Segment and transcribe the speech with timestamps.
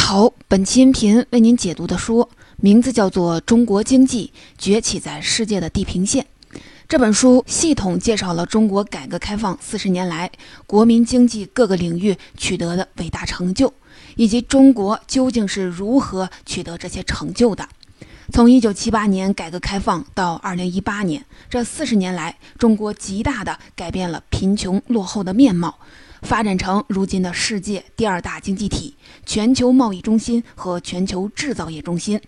[0.00, 6.24] 好，本期音频为您解读的书名字叫做《中国经济崛起在世界的地平线》。
[6.88, 10.30] 这本书系统介绍了中国改革开放四十年来
[10.66, 13.70] 国民经济各个领域取得的伟大成就，
[14.16, 17.68] 以及中国究竟是如何取得这些成就的。
[18.32, 25.78] 从一九七八年改革开放到二零一八年，这四十年来，中国极大的改变了贫穷落后的面貌。
[26.22, 28.94] 发展成如今的世界第二大经济体、
[29.24, 32.20] 全球贸易中心和全球制造业中心。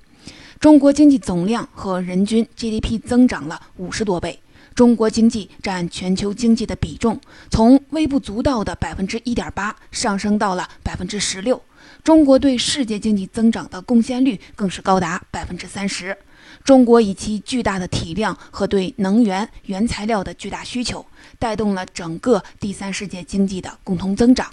[0.58, 4.38] 中国经济总量和人均 GDP 增长了五十多倍。
[4.74, 11.60] 中国经济占全球经济的比重从微不足道的百分之一点八上升到了百分之十六。
[12.02, 16.16] 中国对世界经济增长的贡献率更是高达百分之三十。
[16.64, 21.04] 中国以其巨大的体量和对能源原材料的巨大需求，
[21.38, 24.50] 带动了整个第三世界经济的共同增长。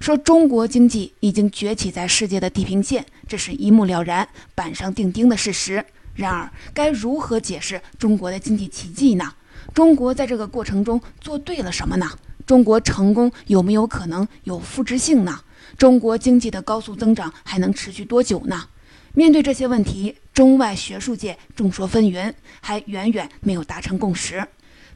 [0.00, 5.84] 说中国经济已经崛起在世界的地平线，这是一目了然、板上钉钉的事实。
[6.14, 9.32] 然而，该如何解释中国的经济奇迹呢？
[9.74, 12.10] 中国在这个过程中做对了什么呢？
[12.46, 15.40] 中国成功有没有可能有复制性呢？
[15.78, 18.66] 中国经济的高速增长还能持续多久呢？
[19.14, 24.44] 面对这些问题，中外学术界众说纷纭，还远远没有达成共识。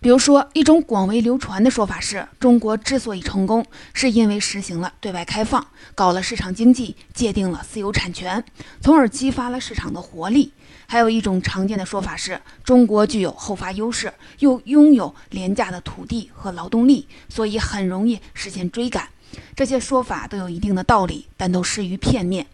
[0.00, 8.44] 比如说，一种广为流传的说法是，中国之所以成功，是因为实行了对外开放，搞了市场经济，界定了私有产权，
[8.80, 10.52] 从而激发了市场的活力。
[10.88, 19.08] 还有一种常见的说法是，中国具有后发优势，又拥有廉价的土地和劳动力，所以很容易实现追赶。
[19.54, 22.46] 这些说法都有一定的道理，但都失于片面。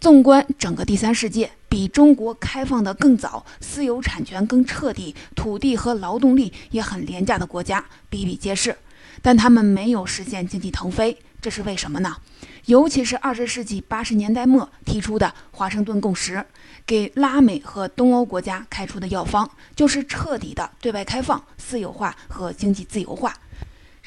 [0.00, 8.76] 纵观整个第三世界，比中国开放的更早、私有产权更彻底、土地和劳动力也很廉价的国家比比皆是，
[9.20, 12.16] 但他们没有实现经济腾飞，这是为什么呢？
[12.66, 16.44] 尤其是二十世纪八十年代末提出的华盛顿共识，
[16.86, 23.34] 给拉美和东欧国家开出的药方，就是彻底的对外开放、私有化和经济自由化。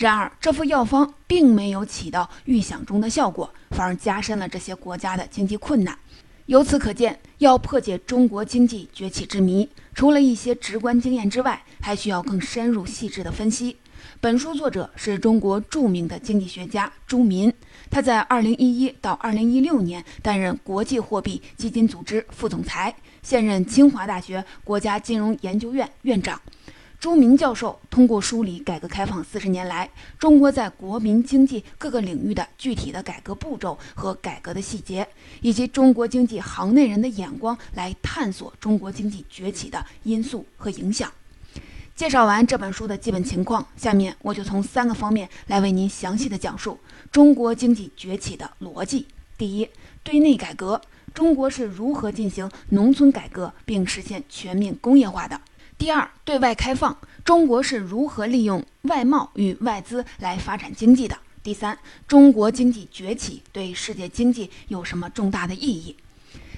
[0.02, 5.96] 然而，这副药方并没有起到预想中的效果，反而加深了这些国家的经济困难。
[6.48, 13.78] 由此可见，要破解中国经济崛起之谜，除了一些直观经验之外，还需要更深入细致的分析。
[14.20, 17.54] 本书作者是中国著名的经济学家朱民，
[17.92, 26.42] 他在2011到2016年担任国际货币基金组织副总裁，现任清华大学国家金融研究院院长。
[27.02, 29.90] 朱明教授通过梳理改革开放四十年来
[30.20, 35.08] 中国在国民经济各个领域的具体的改革步骤和改革的细节，
[35.42, 41.12] 以及中国经济行内人的眼光来探索中国经济崛起的因素和影响。
[41.96, 46.78] 介绍完这本书的基本情况，下面我就从三个方面来为您详细的讲述
[47.12, 49.08] 中国经济崛起的逻辑。
[49.40, 49.68] 第一，
[50.04, 50.80] 对内改革，
[51.16, 55.42] 中国是如何进行农村改革并实现全面工业化的？
[55.82, 61.18] 第二，对外开放，中国是如何利用外贸与外资来发展经济的？
[61.42, 61.76] 第三，
[62.08, 65.98] 中国经济崛起对世界经济有什么重大的意义？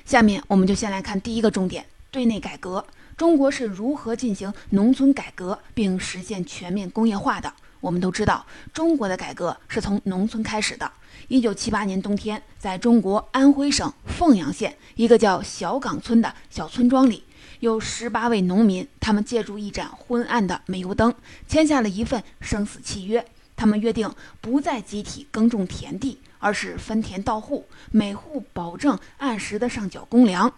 [0.04, 2.86] 下面我们就先来看第一个重点：对内改革，
[3.16, 7.54] 中国是如何进行农村改革并实现全面工业化的？
[7.80, 10.92] 我们都知道，中国的改革是从农村开始的。
[11.30, 17.24] 一九七八年冬天，在中国安徽省凤阳县一个叫小岗村的小村庄里。
[17.64, 21.16] 有十八位农民，他们借助一盏昏暗的煤油灯，
[21.48, 23.26] 签下了一份生死契约。
[23.56, 30.54] 他们约定不再集体耕种田地，而是分田到户，每户保证按时的上缴公粮。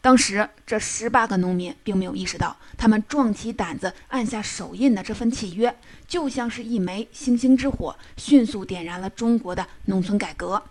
[0.00, 5.76] 当时，这十八个农民并没有意识到，他们壮起胆子按下手印的这份契约，
[6.06, 10.62] 就像是一枚星星之火，迅速点燃了中国的农村改革。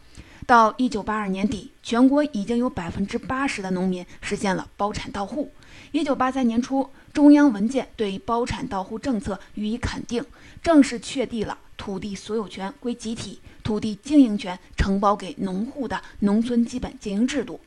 [0.47, 5.51] 到一九八二年底，全国已经有百分之八十的农民实现了包产到户。
[5.91, 10.23] 一九八三年初，中央文件对包产到户政策予以肯定，
[10.61, 17.59] 正式确立了土地所有权归集体、土地经营权承包给农户的农村基本经营制度。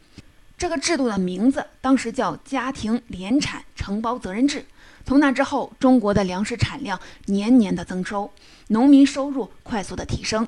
[0.58, 4.64] 这个制度的名字当时叫家庭联产承包责任制。
[5.06, 8.31] 从那之后，中国的粮食产量年年的增收，
[8.69, 10.46] 农民收入快速的提升。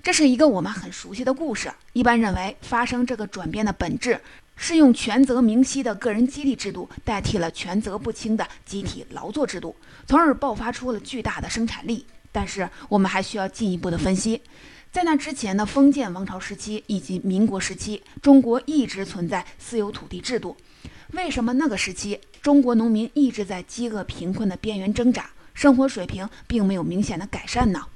[0.00, 1.72] 这是一个我们很熟悉的故事。
[1.92, 4.20] 一般认为，发生这个转变的本质。
[4.60, 9.74] 是用权责明晰的个人激励制度代替了权责不清的集体劳作制度，
[10.06, 12.04] 从而爆发出了巨大的生产力。
[12.32, 14.42] 但是，我们还需要进一步的分析，
[14.92, 20.56] 在那之前的封建王朝时期以及民国时期，中国一直存在私有土地制度。
[21.12, 27.86] 为什么那个时期中国农民一直在饥饿贫困的边缘挣扎，生活水平并没有明显的改善呢？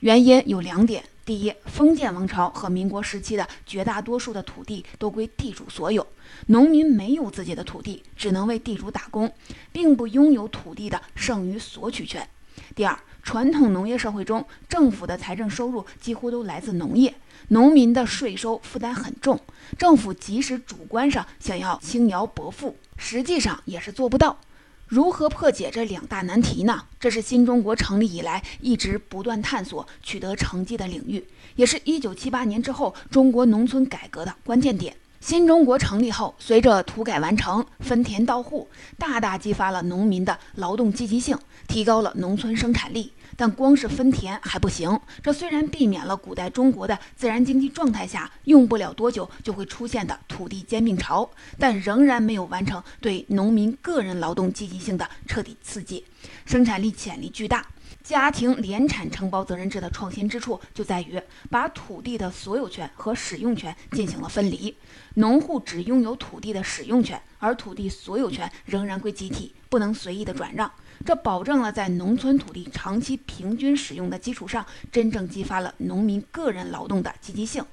[0.00, 1.02] 原因有两点。
[1.24, 6.06] 第一，封建王朝和民国时期的绝大多数的土地都归地主所有，
[6.46, 9.30] 农民没有自己的土地，只能为地主打工，
[9.72, 12.26] 并不拥有土地的剩余索取权。
[12.74, 17.14] 第二，传统农业社会中，政府的财政收入几乎都来自农业，
[17.48, 19.38] 农民的税收负担很重，
[19.76, 24.38] 政府即使主观上想要轻徭薄赋，实际上也是做不到。
[24.88, 26.82] 如何破解这两大难题呢？
[26.98, 31.22] 这是新中国成立以来一直不断探索、取得成绩的领域，
[31.56, 34.96] 也是一九七八年之后中国农村改革的关键点。
[35.20, 41.36] 新中国成立后，随着土改完成，分田到户，大大激发了农民的劳动积极性，
[41.66, 43.12] 提高了农村生产力。
[43.38, 56.04] 但光是分田还不行，这虽然避免了古代中国的自然经济状态下用不了多久就会出现的土地兼并潮，但仍然没有完成对农民个人劳动积极性的彻底刺激，
[56.44, 57.64] 生产力潜力巨大。
[58.02, 61.20] 家庭联产承包责任制的创新之处就在于
[61.50, 64.74] 把土地的所有权和使用权进行了分离，
[65.14, 70.70] 农户只拥有土地的使用权，而土地所有权仍然归集体，不能随意的转让。
[71.04, 77.64] 这保证了在农村土地长期平均使用的基础上，真正激发了农民个人劳动的积极性，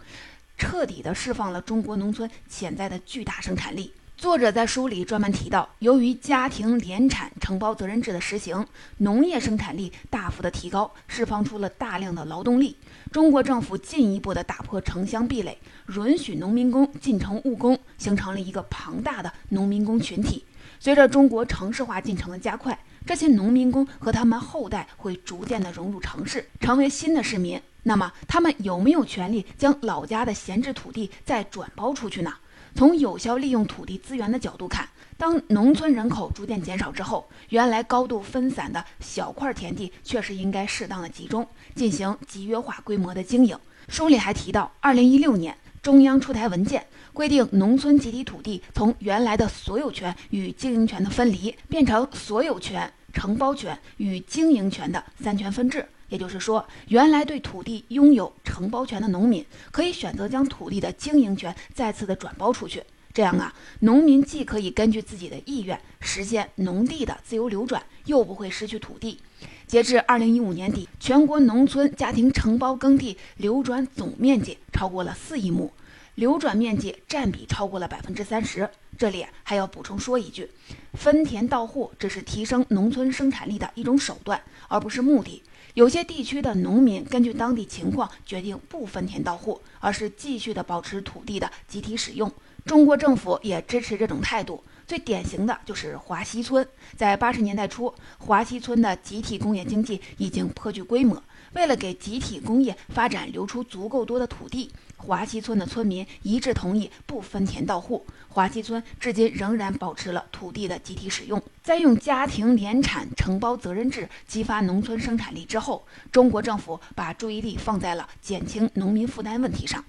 [0.58, 3.92] 彻底的释放了中国农村潜在的巨大生产力。
[4.18, 8.66] 作者在书里专门提到，由于家庭联产承包责任制的实行，
[9.00, 12.78] 农业生产力大幅的提高，释放出了大量的劳动力。
[13.12, 15.58] 中国政府进一步的打破城乡壁垒，
[15.98, 20.46] 允许农民工进城务工，形成了一个庞大的农民工群体。
[20.80, 27.62] 随着中国城市化进程的加快，这些农民工和他们后代会逐渐的融入城市，成为新的市民。
[27.84, 32.34] 那么，他们有没有权利将老家的闲置土地再转包出去呢？
[32.74, 43.58] 从有效利用土地资源的角度看，当农村人口逐渐减少之后，原来高度分散的小块田地确实应该适当的集中，进行集约化规模的经营。
[43.88, 46.84] 书里还提到，二零一六年中央出台文件，
[47.14, 55.88] 规定农村集体土地从原来的所有权与经营权的分离，变成所有权、承包权与经营权的三权分置。
[56.10, 62.82] 也就是说，原来对土地拥有承包权的农民，可以选择将土地的经营权再次的转包出去。
[63.14, 69.20] 这样啊，农民既可以根据自己的意愿实现农地的自由流转，又不会失去土地。
[69.68, 75.72] 截至二零一五年底，全国农村家庭承包耕地流转总面积超过了四亿亩，
[76.14, 78.70] 流转面积占比超过了百分之三十。
[78.96, 80.50] 这里还要补充说一句，
[80.94, 85.42] 分田到户只是提升农村生产力的一种手段，而不是目的。
[85.74, 92.32] 有些地区的农民根据当地情况决定不分田到户，而是继续的保持土地的集体使用。
[92.66, 94.64] 中国政府也支持这种态度。
[94.88, 96.68] 最典型的就是华西村。
[96.96, 101.22] 在八十年代初，华西村的集体工业经济已经颇具规模。
[101.54, 108.06] 为了给集体工业发展留出足够多的土地，华西村的村民一致同意不分田到户。
[108.36, 111.42] 华西村至今仍然保持了土地的集体使用。
[111.64, 119.82] 在用家庭联产承包责任制激发农村生产力之后，中国政府把注意力放在了减轻农民负担问题上。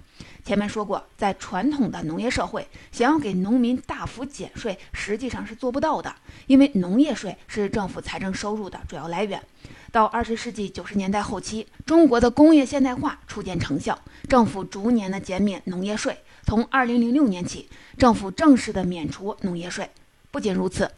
[0.45, 6.15] 前面说过，在传统的农业社会，想要给农民大幅减税，实际上是做不到的，
[6.45, 9.43] 因为农业税是政府财政收入的主要来源。
[9.91, 13.99] 到二十世纪九十年代后期，中国的工业现代化初见成效，
[14.29, 16.17] 政府逐年的减免农业税。
[16.47, 17.67] 从二零零六年起，
[17.97, 19.89] 政府正式的免除农业税。
[20.31, 20.89] 不仅如此，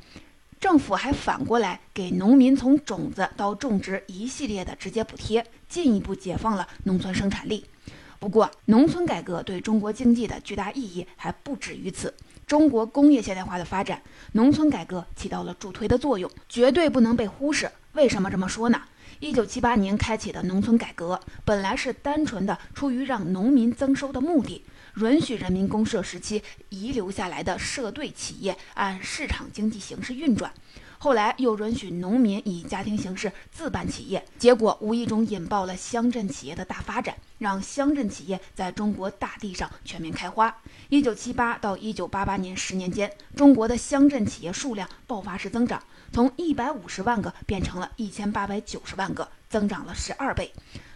[0.60, 7.66] 政府还反过来给农民从种子到种植一系列的直接补贴，进一步解放了农村生产力。
[8.20, 12.14] 不过，农村改革对中国经济的巨大意义还不止于此。
[12.46, 14.00] 中国工业现代化的发展，
[14.34, 17.72] 农村改革起到了助推的作用，绝对不能被忽视。
[17.94, 18.80] 为什么这么说呢？
[19.20, 24.64] 一九七八年开启的农村改革，本来是单纯的出于让农民增收的目的，
[24.96, 30.52] 允许人民公社时期遗留下来的社队企业按市场经济形式运转。
[31.02, 40.54] 后来又允许农民以家庭形式自办企业，结果无意中引爆了乡镇企业的大发展，让乡镇企业在中国大地上全面开花。
[40.90, 45.82] 一九七八到一九八八年十年间，中国的乡镇企业数量爆发式增长，
[46.12, 50.52] 从一百五十万个变成了一千八百九十万个，增长了十二倍。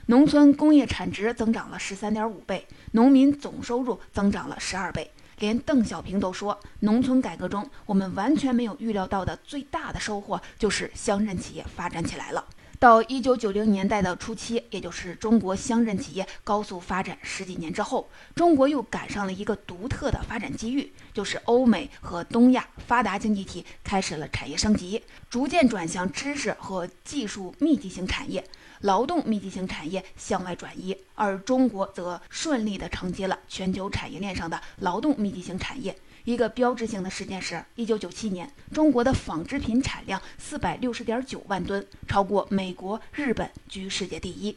[0.07, 5.09] 农村工业产值增长了十三点五倍，农民总收入增长了十二倍。
[5.39, 12.45] 连邓小平都说，农村改革中我们完全没有预料到的最大的收获就是乡镇企业发展起来了。
[12.83, 28.43] 到一九九零年代的初期，也就是中国乡镇企业高速发展十几年之后，中国又赶上了一个独特的发展机遇，就是欧美和东亚发达经济体开始了产业升级，逐渐转向知识和技术密集型产业。
[28.81, 35.95] 劳动密集型产业向外转移，而中国则顺利地承接了全球产业链上的劳动密集型产业。
[36.25, 44.55] 一个标志性的事件是1997年，中国的纺织品产量460.9万吨，超过美国、日本，居世界第一。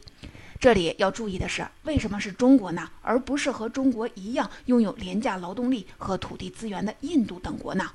[0.61, 2.89] 这里要注意的是，为什么是中国呢？
[3.01, 7.91] 而不是和中国一样拥有廉价劳动力和土地资源的印度等国呢？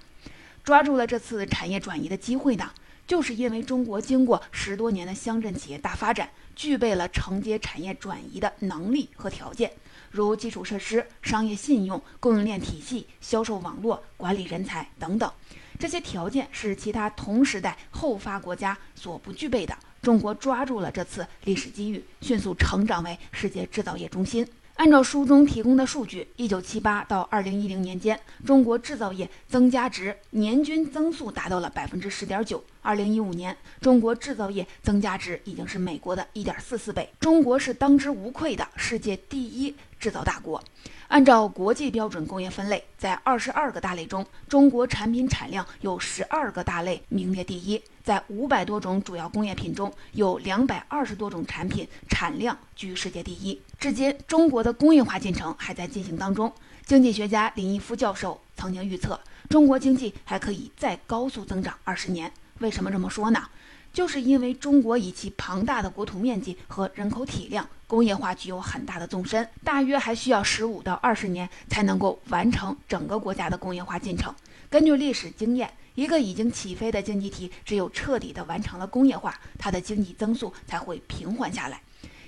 [0.63, 2.71] 抓住了这次产业转移的机会呢？
[3.07, 9.73] 就是因为中国经过十多年的乡镇企业大发展，具备了承接产业转移的能力和条件。
[10.13, 15.33] 如基础设施、商业信用、供应链体系、销售网络、管理人才等等，
[15.79, 19.75] 这些条件是其他同时代后发国家所不具备的。
[20.03, 24.47] 中国抓住了这次历史机遇，迅速成长为世界制造业中心。
[24.77, 32.63] 按照书中提供的数据，一九七八到二零一零年间，中国制造业增加值年均增速达到了百分之十点九。
[32.81, 37.09] 二零一五年，中国制造业增加值已经是美国的一点四四倍。
[37.21, 40.61] 中国是当之无愧的世界第一制造大国。
[41.09, 47.81] 按照国际标准工业分类，在二十二个大类中，中国产品产量有十二个大类名列第一。
[48.03, 53.61] 在五百多种主要工业品中，有两百二十多种产品产量居世界第一。
[53.79, 56.53] 至今，中国的工业化进程还在进行当中。
[56.85, 59.19] 经济学家林毅夫教授曾经预测，
[59.49, 62.31] 中国经济还可以再高速增长二十年。
[62.59, 63.45] 为什么这么说呢？
[63.93, 74.35] 就是因为中国以其庞大的国土面积和人口体量，工业化具有很大的纵深，大约还需要十五到二十年才能够完成整个国家的工业化进程。
[74.71, 81.81] 根据历史经验，一个已经起飞的经济体，只有彻底的完成了工业化，它的经济增速才会平缓下来。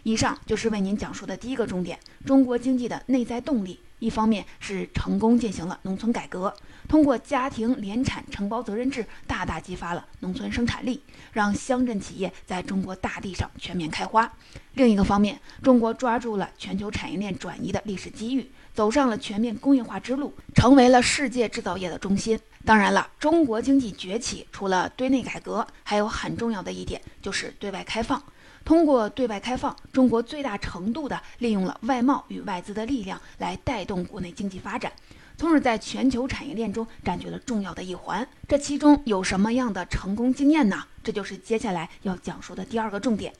[0.03, 3.81] 以上就是为您讲述的第一个重点：中国经济的内在动力。
[4.01, 6.55] 一方面是成功进行了农村改革，
[6.87, 11.03] 通过家庭联产承包责任制，大大激发了农村生产力，
[11.33, 14.31] 让乡镇企业在中国大地上全面开花。
[14.75, 22.39] 另一个方面，中国抓住了全球产业链转移的历史机遇，走上了全面工业化之路，成为了世界制造业的中心。
[22.65, 28.23] 当然了，中国经济崛起除了对内改革，还有很重要的一点就是对外开放。
[28.65, 34.91] 通过对外开放，中国最大程度地利用了外贸与外资的力量来带动国内经济发展，
[35.37, 38.27] 从而在全球产业链中占据了重要的一环。
[38.49, 40.83] 这其中有什么样的成功经验呢？
[41.03, 43.31] 这就是接下来要讲述的第二个重点。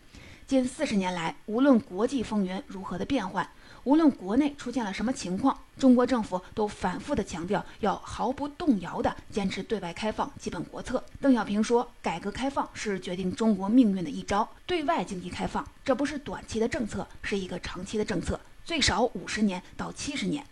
[0.47, 3.49] 近四十年来，无论国际风云如何的变幻。
[3.85, 11.03] 无论国内出现了什么情况，中国政府都反复的强调要毫不动摇的坚持对外开放基本国策。
[11.19, 14.47] 邓小平说：“改革开放是决定中国命运的一招。
[14.67, 20.45] 对外经济开放，这不是短期的政策，是一个长期的政策，最少五十年到七十年。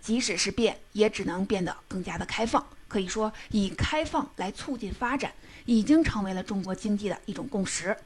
[0.00, 2.64] 即使是变，也只能变得更加的开放。
[2.88, 5.32] 可以说，以开放来促进发展，
[5.64, 7.96] 已经成为了中国经济的一种共识。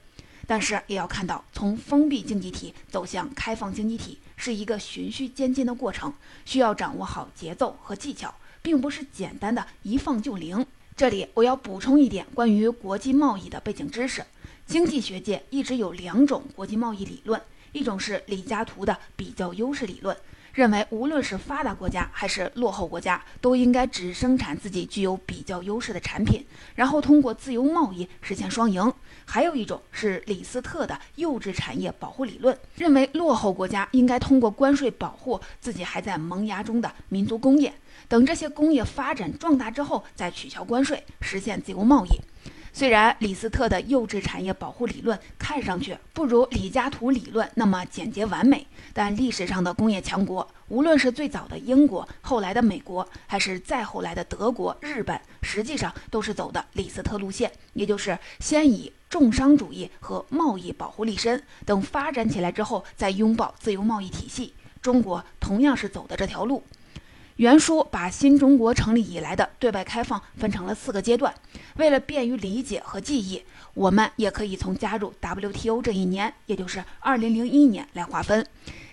[0.50, 6.12] 但是，也要看到，从封闭经济体走向开放经济体。”是一个循序渐进的过程，
[6.44, 10.66] 需要掌握好节奏和技巧，并不是简单的一放就灵。
[10.96, 14.24] 这里我要补充一点关于国际贸易的背景知识：
[14.66, 17.40] 经济学界一直有两种国际贸易理论，
[17.70, 20.16] 一种是李嘉图的比较优势理论。
[20.52, 28.92] 认为无论是发达国家还是落后国家，都应该只生产自己具有比较优势的产品，然后通过自由贸易实现双赢。
[29.32, 37.72] 还有一种是李斯特的幼稚产业保护理论，认为落后国家应该通过关税保护自己还在萌芽中的民族工业，
[38.08, 42.08] 等这些工业发展壮大之后再取消关税，实现自由贸易。
[42.72, 64.54] 虽然李斯特的幼稚产业保护理论看上去不如李嘉图理论那么简洁完美，但历史上的工业强国，无论是最早的英国，后来的美国，还是再后来的德国、日本，实际上都是走的李斯特路线，也就是先以重商主义和贸易保护立身，等发展起来之后再拥抱自由贸易体系。
[64.80, 66.62] 中国同样是走的这条路。
[67.40, 71.34] 原书把新中国成立以来的对外开放分成了四个阶段，
[71.78, 73.42] 为了便于理解和记忆，
[73.72, 78.46] 我们也可以从加入 WTO 这一年，也就是2001年来划分。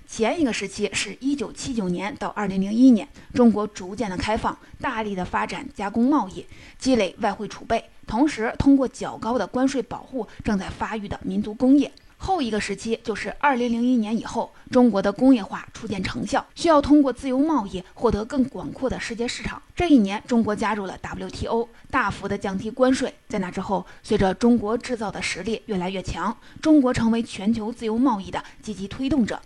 [0.07, 6.45] 前一个时期是一九七九年到2001年，中国逐渐的开放，大力的发展加工贸易，
[6.79, 11.91] 积累外汇储备，同时通过较高的关税保护正在发育的民族工业。
[12.19, 19.61] 后一个时期就是二零零一年以后，中国的工业化初见成效，需要通过自由贸易获得更广阔的世界市场。
[19.75, 23.13] 这一年，中国加入了 WTO，大幅的降低关税。
[23.29, 29.39] 在那之后，随着中国制造的实力越来越强，中国成为全球自由贸易的积极推动者。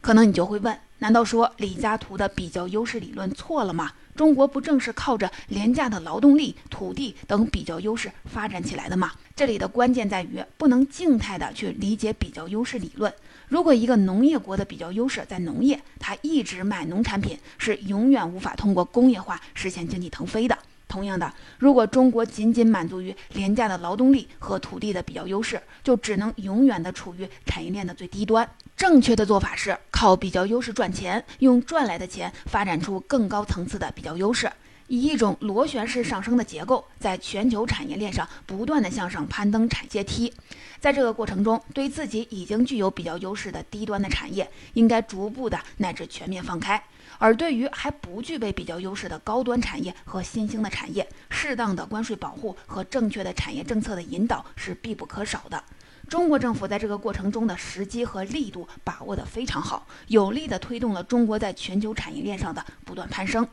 [0.00, 3.92] 可能你就会问，难道说李嘉图的比较优势理论错了吗？
[4.14, 9.12] 中国不正是靠着廉价的劳动力、土地等比较优势发展起来的吗？
[9.38, 13.14] 这里的关键在于不能静态的去理解比较优势理论。
[13.46, 20.58] 如果一个农业国的比较优势在农业，它一直卖农产品，是永远无法通过工业化实现经济腾飞的。
[20.88, 28.50] 同样的，如果中国仅仅满足于廉价的劳动力和土地的比较优势，就只能永远的处于产业链的最低端。
[28.76, 34.50] 正确的做法是靠比较优势赚钱，用赚来的钱发展出更高层次的比较优势，
[34.88, 40.32] 以一种螺旋式上升的结构，在全球产业链上不断的向上攀登产阶梯。
[40.80, 46.82] 在这个过程中，对自己已经具有比较优势的低端的产业，应该逐步的乃至全面放开。
[47.18, 55.62] 而对于还不具备比较优势的高端产业和新兴的产业，适当的关税保护和正确的产业政策的引导是必不可少的。
[56.08, 63.46] 中国政府在这个过程中的时机和力度把握得非常好，有力地推动了中国在全球产业链上的不断攀升。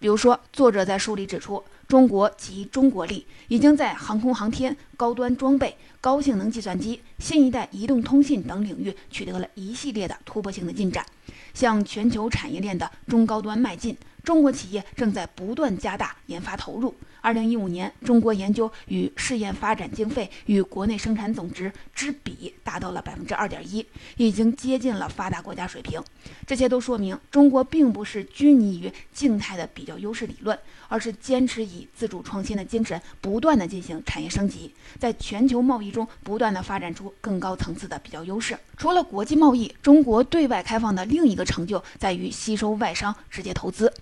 [0.00, 11.04] 比如说，作者在书里指出，中国及中国力已经在航空航天、高端装备、高性能计算机、新一代移动通信等领域取得了一系列的突破性的进展。
[11.52, 16.94] 向全球产业链的中高端迈进，中国企业正在不断加大研发投入。
[17.20, 23.84] 二零一五年，中国研究与试验发展经费与国内生产总值之比达到了百分之二点一，
[24.16, 26.02] 已经接近了发达国家水平。
[26.46, 30.58] 这些都说明，中国并不是拘泥于静态的比较优势理论，
[30.88, 38.58] 而是坚持以自主创新的精神，不断的进行产业升级，在全球贸易中不断的发展出更高层次的比较优势。
[38.76, 43.92] 除了国际贸易，中国对外开放的另一个成就在于吸收外商直接投资。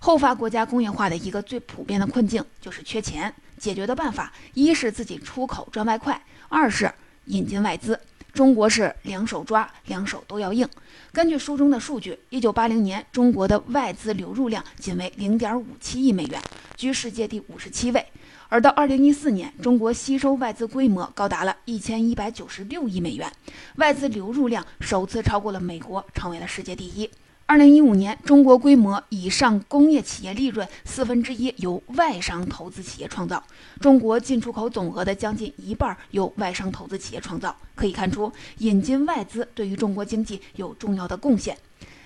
[0.00, 6.92] 后发国家工业化的一个最普遍的困境就是缺钱，解决的办法一是自己出口赚外快，二是
[7.26, 7.98] 引进外资。
[8.32, 10.68] 中国是两手抓，两手都要硬。
[11.12, 16.40] 根据书中的数据，一九八零年中国的外资流入量仅为零点五七亿美元，
[16.76, 18.06] 居世界第五十七位。
[18.48, 23.32] 而到二零一四年，中国吸收外资规模高达了一千一百九十六亿美元，
[23.76, 27.10] 外资流入量首次超过了美国，成为了世界第一。
[27.50, 33.42] 二零一五年，中国规模以上工业企业利润四分之一由外商投资企业创造，
[33.80, 37.56] 中国进出口总额的将近一半由外商投资企业创造。
[37.74, 41.56] 可以看出，引进外资对于中国经济有重要的贡献。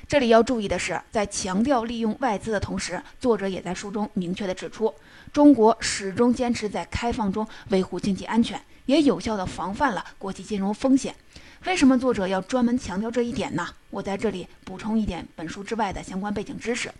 [0.06, 4.94] 这里要注意的是，在强调利用外资的同时，作者也在书中明确的指出，
[5.32, 11.12] 中国始终坚持在开放中维护经济安全，也有效的防范了国际金融风险。
[11.64, 13.68] 为什么作者要专门强调这一点呢？
[13.90, 16.90] 我在这里补充一点本书之外的相关背景知识。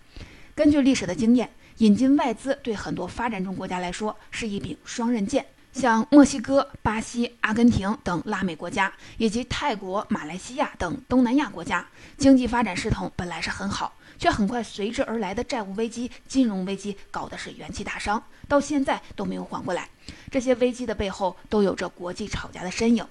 [0.55, 5.44] 根据历史的经验，引进外资对很多发展中国家来说是一柄双刃剑。
[5.72, 11.85] 像墨西哥、巴西、阿根廷等拉美国家，以及泰国、马来西亚等东南亚国家，
[12.16, 13.92] 经济发展势头本来是很好，
[14.23, 19.89] 却很快随之而来的债务危机、金融危机搞得是元气大伤，到现在都没有缓过来。
[20.31, 23.05] 这些危机的背后都有着国际吵架的身影。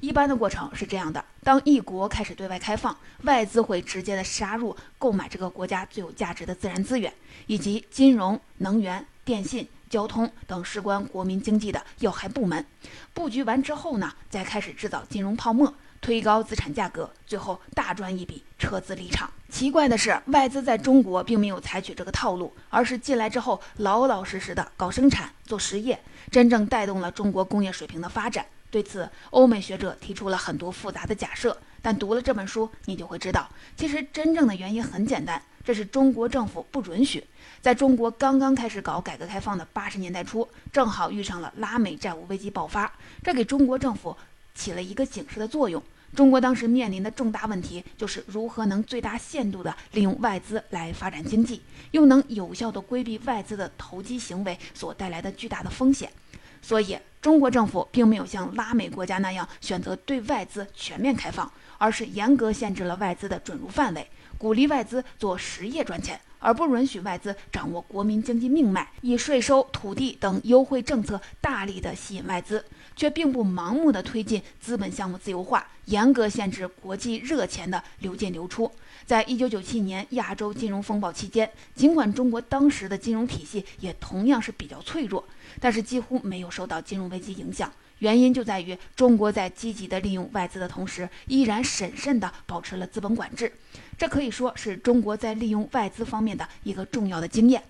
[0.00, 7.14] 一般的过程是这样的：当一国开始对外开放，外资会直接的杀入购买这个国家最有价值的自然资源，
[7.46, 12.66] 以及金融、能源、电信、交通等事关国民经济的要害部门。
[13.14, 19.30] 布局完之后呢，再开始制造金融泡沫，推高资产价格，最后大赚一笔，撤资离场。
[19.48, 28.44] 奇怪的是，外资在中国并没有采取这个套路，而是进来之后老老实实的搞生产、做实业，真正带动了中国工业水平的发展。
[28.70, 37.24] 对此，欧美学者提出了很多复杂的假设，但读了这本书，你就会知道，其实真正的原因很简单，这是中国政府不允许。
[37.62, 44.14] 在中国刚刚开始搞改革开放的八十年代初，正好遇上了拉美债务危机爆发，这给中国政府
[44.56, 45.80] 起了一个警示的作用。
[46.14, 56.10] 中国当时面临的重大问题就是如何能最大限度地利用外资来发展经济，又能有效地规避外资的投机行为所带来的巨大的风险。
[56.62, 72.64] 所以，中国政府并没有像拉美国家那样选择对外资全面开放，而是严格限制了外资的准入范围，鼓励外资做实业赚钱，而不允许外资掌握国民经济命脉，以税收、土地等优惠政策大力的吸引外资，
[72.96, 78.68] 却并不盲目的推进资本项目自由化，严格限制国际热钱的流进流出。
[79.04, 85.24] 在一九九七年亚洲金融风暴期间，尽管中国当时的金融体系也同样是比较脆弱。
[85.60, 93.52] 但是几乎没有受到金融危机影响，原因就在于中国在积极的利用外资的同时，依然审慎地保持了资本管制。
[93.96, 97.62] 这可以说是中国在利用外资方面的一个重要的经验。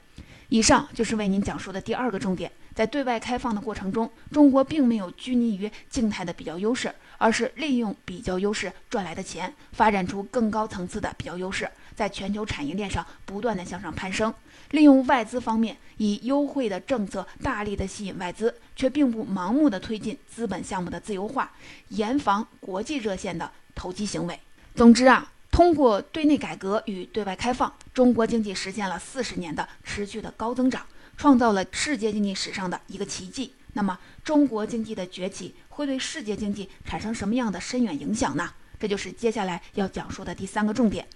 [0.49, 14.33] 以上就是为您讲述的第二个重点，在对外开放的过程中，中国并没有拘泥于静态的比较优势，而是利用比较优势赚来的钱，发展出更高层次的比较优势，在全球产业链上不断的向上攀升。
[14.73, 21.51] 利用外资方面以优惠的政策大力的吸引外资，却并不盲目的推进资本项目的自由化，
[21.89, 24.39] 严防国际热线的投机行为。
[24.75, 30.85] 总之啊，通过对内改革与对外开放，中国经济实现了四十年的持续的高增长，
[31.17, 33.53] 创造了世界经济史上的一个奇迹。
[33.73, 38.51] 那么，中国经济的崛起会对世界经济产生什么样的深远影响呢？
[38.79, 41.07] 这就是接下来要讲述的第三个重点。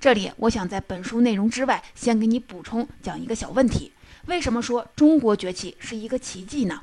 [0.00, 3.92] 这里，我想在本书内容之外，先给你补充讲一个小问题：
[4.26, 6.82] 为什么说中国崛起是一个奇迹呢？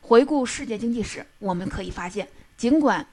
[0.00, 3.06] 回顾世界经济史，我们可以发现，尽管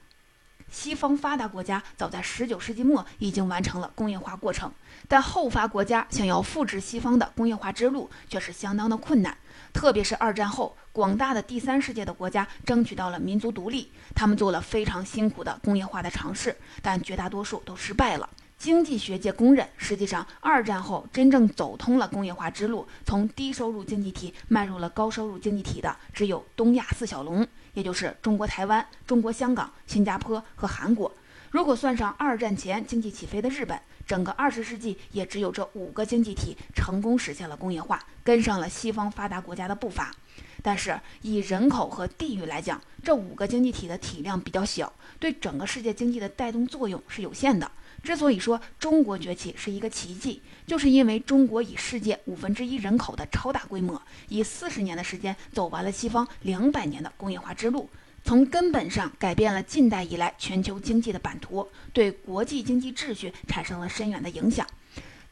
[0.70, 4.72] 西方发达国家早在19世纪末已经完成了工业化过程，
[5.08, 9.36] 但后发国家想要复制西方的工业化之路却是相当的困难。
[9.72, 18.28] 特别是二战后，广大的第三世界的国家争取到了民族独立，他们做了非常辛苦的工业化的尝试，但绝大多数都失败了。
[18.60, 31.10] 经济学界公认，实际上二战后真正走通了工业化之路，从低收入经济体迈入了高收入经济体的，只有东亚四小龙，也就是中国台湾、中国香港、新加坡和韩国。
[31.50, 40.14] 如果算上二战前经济起飞的日本，整个二十世纪也只有这五个经济体成功实现了工业化，跟上了西方发达国家的步伐。
[40.62, 47.70] 但是以人口和地域来讲，这五个经济体的体量比较小，对整个世界经济的带动作用是有限的。
[48.02, 57.88] 之所以说中国崛起是一个奇迹，就是因为中国以世界五分之一人口的超大规模，以四十年的时间走完了西方两百年的工业化之路，
[58.24, 64.66] 从根本上改变了近代以来全球经济的版图，对国际经济秩序产生了深远的影响。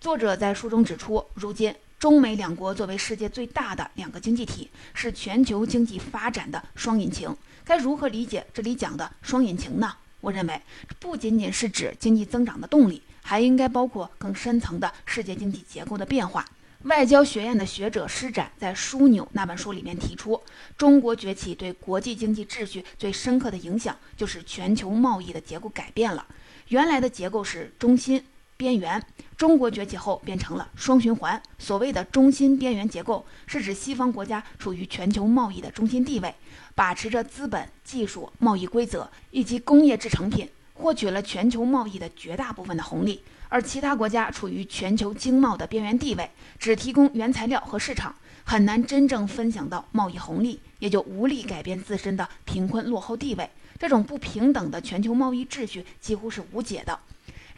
[0.00, 7.34] 作者在书中指出，如今中美两国作为世界最大的两个经济体，是全球经济发展的双引擎。
[7.64, 9.92] 该如何理解这里讲的双引擎呢？
[10.20, 10.60] 我认为，
[10.98, 16.44] 不仅仅是指经济增长的动力，还应该包括更深层的世界经济结构的变化。
[16.82, 20.40] 外交学院的学者施展在《枢纽》那本书里面提出，
[20.76, 26.26] 中国崛起对国际经济秩序最深刻的影响，就是全球贸易的结构改变了。
[26.68, 28.24] 原来的结构是中心。
[28.58, 29.00] 边缘，
[29.36, 31.40] 中国崛起后变成了双循环。
[31.60, 36.34] 所谓的中心边缘结构，是指西方国家处于全球贸易的中心地位，
[36.74, 53.48] 把持着资本、技术、贸易规则以及工业制成品，获取了全球贸易的绝大部分的红利；而其他国家处于全球经贸的边缘地位，只提供原材料和市场，很难真正分享到贸易红利，也就无力改变自身的贫困落后地位。
[53.78, 56.98] 这种不平等的全球贸易秩序几乎是无解的。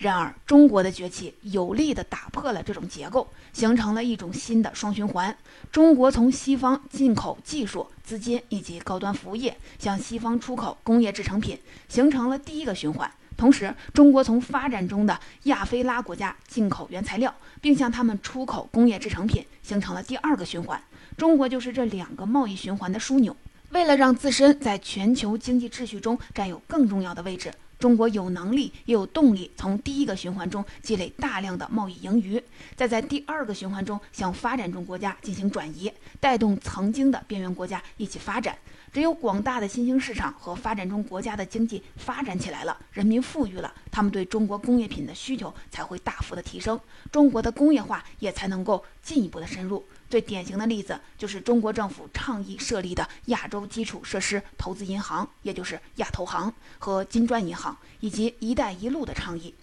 [0.00, 5.36] 然而，中国的崛起有力地打破了这种结构，形成了一种新的双循环。
[5.70, 13.12] 中国从西方进口技术、资金以及高端服务业，向西方出口工业制成品，形成了第一个循环。
[13.36, 20.82] 同时，中国从发展中的亚非拉国家进口原材料，并向他们出口工业制成品，形成了第二个循环。
[21.18, 23.36] 中国就是这两个贸易循环的枢纽。
[23.68, 27.52] 为了让自身在全球经济秩序中占有更重要的位置。
[27.80, 32.40] 中国有能力也有动力从第一个循环中积累大量的贸易盈余，
[32.76, 35.90] 再在第二个循环中向发展中国家进行转移，
[36.20, 38.56] 带动曾经的边缘国家一起发展。
[38.92, 46.78] 只有广大的新兴市场和发展中国家的经济发展起来了，人民富裕了，他们对中国工业品的需求才会大幅的提升，
[47.10, 49.82] 中国的工业化也才能够进一步的深入。
[50.10, 59.54] 最典型的例子就是中国政府倡议设立的亚洲基础设施投资银行，也就是亚投行和金砖银行，以及“一带一路”的倡议。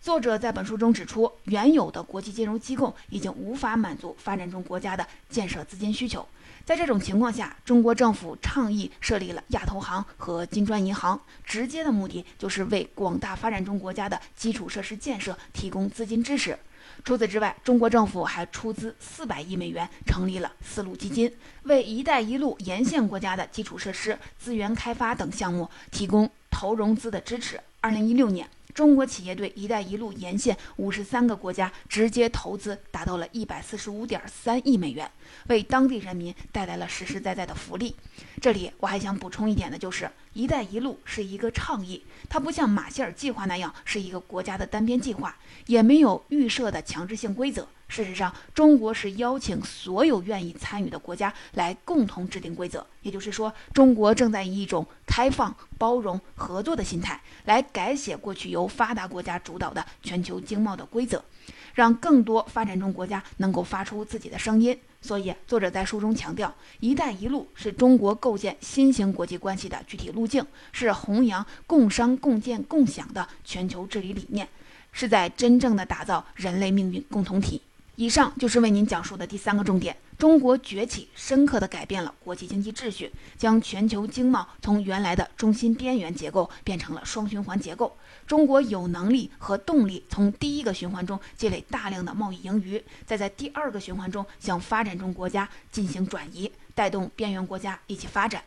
[0.00, 6.24] 作者在本书中指出，原有的国际金融机构已经无法满足发展中国家的建设资金需求。
[6.64, 16.56] 在这种情况下，中国政府倡议设立了亚投行和金砖银行，直接的目的就是为广大发展中国家的基础设施建设提供资金支持。
[17.04, 21.32] 除此之外，中国政府还出资四百亿美元成立了丝路基金，
[21.62, 27.60] 为“一带一路”沿线国家的基础设施、资源开发等项目提供投融资的支持。
[27.80, 28.48] 二零一六年。
[28.74, 35.10] 中国企业对“一带一路”沿线五十三个国家直接投资达到了一百四十五点三亿美元，
[35.48, 37.96] 为当地人民带来了实实在在的福利。
[38.40, 40.08] 这里我还想补充一点的就是
[40.38, 47.66] ，“一带一路”是一个倡议，它不像马歇尔计划那样是一个国家的单边计划，也没有预设的强制性规则。
[47.88, 52.86] 事实上，中国是邀请所有愿意参与的国家来共同制定规则。
[53.02, 61.24] 也就是说，中国正在以一种开放、包容、合作的心态来改写过去由发达国家主导的全球经贸的规则。
[61.74, 64.78] 让更多发展中国家能够发出自己的声音。
[65.00, 74.48] 所以，作者在书中强调，“一带一路”是中国构建新型国际关系的具体路径，是弘扬共商共建共享的全球治理理念，
[74.90, 77.62] 是在真正的打造人类命运共同体。
[77.98, 87.96] 以上就是为您讲述的第三个重点：中国崛起深刻地改变了国际经济秩序，将全球经贸从原来的中心边缘结构变成了双循环结构。
[88.24, 98.40] 中国有能力和动力从第一个循环中积累大量的贸易盈余，再在第二个循环中向发展中国家进行转移，带动边缘国家一起发展。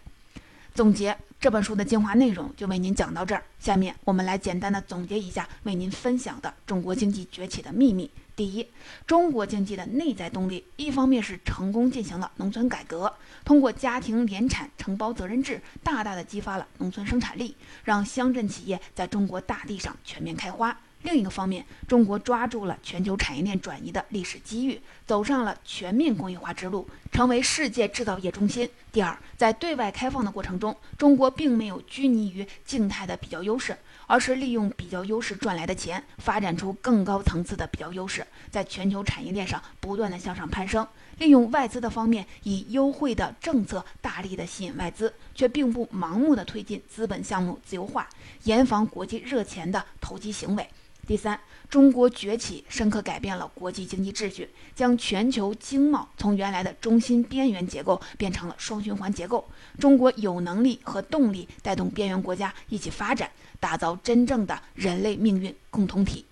[0.73, 8.09] 总结这本书的精华内容就为您讲到这儿，下面我们来简单的总结一下为您分享的中国经济崛起的秘密。
[8.37, 8.65] 第一，
[9.05, 20.75] 中国经济的内在动力，一方面是成功进行了农村改革，通过家庭联产承包责任制，大大的激发了农村生产力，让乡镇企业在中国大地上全面开花。
[21.03, 28.69] 另一个方面，中国抓住了全球产业链转移的历史机遇，走上了全面工业化之路，成为世界制造业中心。
[28.91, 33.77] 第二，在对外开放的过程中，中国并没有拘泥于静态的比较优势。
[34.07, 40.85] 而是利用比较优势赚来的钱，发展出更高层次的比较优势，在全球产业链上不断的向上攀升。
[41.17, 48.05] 利用外资的方面，以优惠的政策大力的吸引外资，却并不盲目的推进资本项目自由化，
[48.43, 50.67] 严防国际热钱的投机行为。
[51.11, 51.37] 第三，
[51.69, 59.45] 中国崛起深刻改变了国际经济秩序，将全球经贸从原来的中心边缘结构变成了双循环结构。
[59.77, 66.23] 中国有能力和动力带动边缘国家一起发展，打造真正的人类命运共同体。